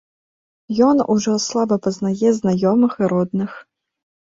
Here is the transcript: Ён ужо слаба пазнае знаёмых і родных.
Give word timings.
Ён 0.87 1.03
ужо 1.15 1.35
слаба 1.43 1.77
пазнае 1.85 2.33
знаёмых 2.41 2.91
і 3.05 3.13
родных. 3.15 3.51